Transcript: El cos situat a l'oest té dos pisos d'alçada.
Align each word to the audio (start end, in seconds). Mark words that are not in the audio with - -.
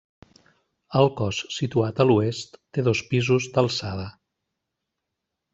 El 1.01 1.09
cos 1.19 1.41
situat 1.57 2.01
a 2.05 2.09
l'oest 2.11 2.57
té 2.79 2.87
dos 2.89 3.05
pisos 3.13 3.49
d'alçada. 3.59 4.11